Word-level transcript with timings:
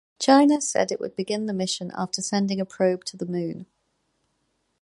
China 0.17 0.59
said 0.59 0.91
it 0.91 0.99
would 0.99 1.15
begin 1.15 1.45
the 1.45 1.53
mission 1.53 1.91
after 1.95 2.23
sending 2.23 2.59
a 2.59 2.65
probe 2.65 3.03
to 3.05 3.15
the 3.15 3.25
Moon. 3.27 3.67